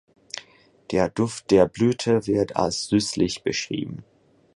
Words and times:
Der 0.89 1.09
Duft 1.11 1.51
der 1.51 1.67
Blüte 1.67 2.25
wird 2.25 2.55
als 2.55 2.87
"süßlich" 2.87 3.43
beschrieben. 3.43 4.03